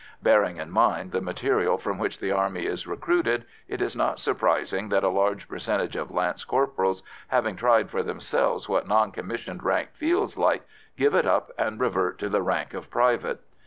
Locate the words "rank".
9.61-9.89, 12.41-12.73